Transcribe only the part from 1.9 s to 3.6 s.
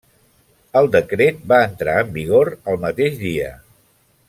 en vigor el mateix dia.